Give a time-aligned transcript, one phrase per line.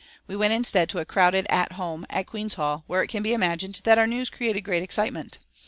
[0.25, 3.35] We went instead to a crowded "At Home" at Queen's Hall, where it can be
[3.35, 5.37] imagined that our news created great excitement.